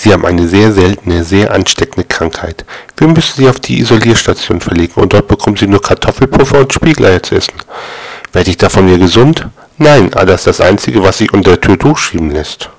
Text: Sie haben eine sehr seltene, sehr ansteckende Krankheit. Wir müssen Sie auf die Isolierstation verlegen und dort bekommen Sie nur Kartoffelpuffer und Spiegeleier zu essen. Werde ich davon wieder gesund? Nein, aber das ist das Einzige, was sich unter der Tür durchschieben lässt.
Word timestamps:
Sie 0.00 0.12
haben 0.12 0.24
eine 0.24 0.46
sehr 0.46 0.72
seltene, 0.72 1.24
sehr 1.24 1.52
ansteckende 1.52 2.06
Krankheit. 2.06 2.64
Wir 2.96 3.08
müssen 3.08 3.34
Sie 3.36 3.48
auf 3.48 3.58
die 3.58 3.80
Isolierstation 3.80 4.60
verlegen 4.60 5.00
und 5.00 5.12
dort 5.12 5.26
bekommen 5.26 5.56
Sie 5.56 5.66
nur 5.66 5.82
Kartoffelpuffer 5.82 6.60
und 6.60 6.72
Spiegeleier 6.72 7.20
zu 7.20 7.34
essen. 7.34 7.54
Werde 8.32 8.48
ich 8.48 8.56
davon 8.56 8.86
wieder 8.86 8.98
gesund? 8.98 9.48
Nein, 9.76 10.14
aber 10.14 10.26
das 10.26 10.42
ist 10.42 10.46
das 10.46 10.60
Einzige, 10.60 11.02
was 11.02 11.18
sich 11.18 11.32
unter 11.32 11.50
der 11.50 11.60
Tür 11.60 11.76
durchschieben 11.76 12.30
lässt. 12.30 12.70